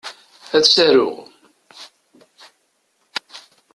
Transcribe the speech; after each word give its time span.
Ad 0.55 0.63
as-aruɣ. 0.65 1.17